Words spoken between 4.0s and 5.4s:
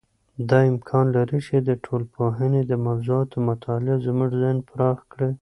زموږ ذهن پراخ کړي.